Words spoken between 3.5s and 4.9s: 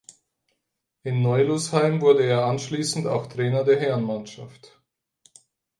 der Herrenmannschaft.